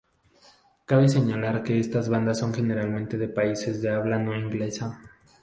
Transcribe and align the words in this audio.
Cabe 0.87 1.09
señalar 1.09 1.61
que 1.61 1.79
estas 1.79 2.09
bandas 2.09 2.39
son 2.39 2.51
generalmente 2.55 3.19
de 3.19 3.27
países 3.27 3.83
de 3.83 3.91
habla 3.91 4.17
no 4.17 4.35
inglesa. 4.35 4.99